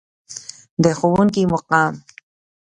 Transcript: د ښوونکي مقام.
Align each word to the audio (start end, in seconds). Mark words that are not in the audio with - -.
د 0.83 0.85
ښوونکي 0.99 1.43
مقام. 1.53 1.93